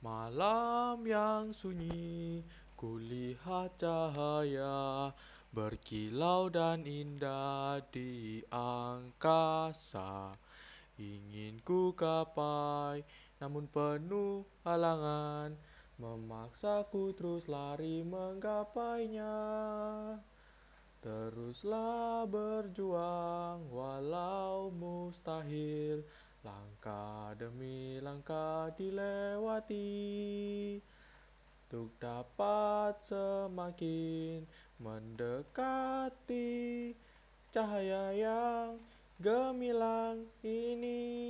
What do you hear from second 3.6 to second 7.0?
cahaya berkilau dan